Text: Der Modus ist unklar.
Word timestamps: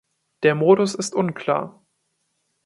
Der 0.41 0.55
Modus 0.55 0.95
ist 0.95 1.13
unklar. 1.13 1.79